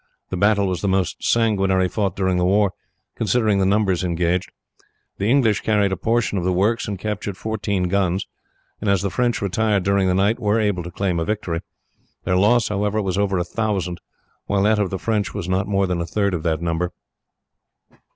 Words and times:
The 0.31 0.35
battle 0.35 0.65
was 0.65 0.81
the 0.81 0.87
most 0.87 1.23
sanguinary 1.23 1.87
fought 1.87 2.15
during 2.15 2.37
the 2.37 2.43
war, 2.43 2.73
considering 3.15 3.59
the 3.59 3.67
numbers 3.67 4.03
engaged. 4.03 4.51
The 5.19 5.29
English 5.29 5.61
carried 5.61 5.91
a 5.91 5.95
portion 5.95 6.39
of 6.39 6.43
the 6.43 6.51
works, 6.51 6.87
and 6.87 6.97
captured 6.97 7.37
fourteen 7.37 7.83
guns, 7.83 8.25
and, 8.79 8.89
as 8.89 9.03
the 9.03 9.11
French 9.11 9.43
retired 9.43 9.83
during 9.83 10.07
the 10.07 10.15
night, 10.15 10.39
were 10.39 10.59
able 10.59 10.81
to 10.81 10.89
claim 10.89 11.19
a 11.19 11.23
victory. 11.23 11.59
Their 12.23 12.35
loss, 12.35 12.69
however, 12.69 12.99
was 12.99 13.19
over 13.19 13.37
a 13.37 13.43
thousand, 13.43 13.99
while 14.47 14.63
that 14.63 14.79
of 14.79 14.89
the 14.89 14.97
French 14.97 15.35
was 15.35 15.47
not 15.47 15.67
more 15.67 15.85
than 15.85 16.01
a 16.01 16.07
third 16.07 16.33
of 16.33 16.41
that 16.41 16.63
number. 16.63 16.93